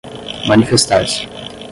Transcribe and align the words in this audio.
manifestar-se 0.47 1.29